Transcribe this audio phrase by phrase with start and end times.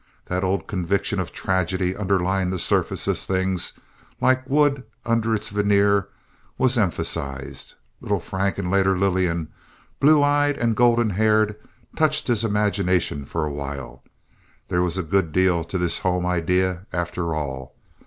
[0.25, 3.73] That old conviction of tragedy underlying the surface of things,
[4.19, 6.07] like wood under its veneer,
[6.57, 7.75] was emphasized.
[7.99, 9.49] Little Frank, and later Lillian,
[9.99, 11.55] blue eyed and golden haired,
[11.95, 14.01] touched his imagination for a while.
[14.69, 17.75] There was a good deal to this home idea, after all.